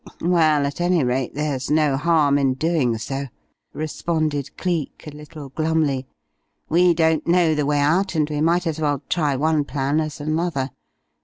"Well, 0.19 0.65
at 0.65 0.81
any 0.81 1.03
rate 1.03 1.35
there's 1.35 1.69
no 1.69 1.95
harm 1.95 2.39
in 2.39 2.55
doing 2.55 2.97
so," 2.97 3.27
responded 3.71 4.49
Cleek 4.57 5.03
a 5.05 5.11
little 5.15 5.49
glumly. 5.49 6.07
"We 6.67 6.95
don't 6.95 7.27
know 7.27 7.53
the 7.53 7.67
way 7.67 7.79
out 7.81 8.15
and 8.15 8.27
we 8.27 8.41
might 8.41 8.65
as 8.65 8.79
well 8.79 9.03
try 9.09 9.35
one 9.35 9.63
plan 9.63 9.99
as 9.99 10.19
another. 10.19 10.71